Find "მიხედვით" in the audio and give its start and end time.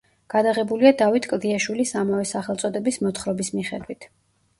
3.59-4.09